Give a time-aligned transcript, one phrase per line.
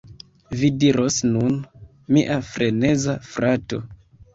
[0.61, 1.61] Vi diros nun:
[2.19, 3.87] "Mia freneza frato!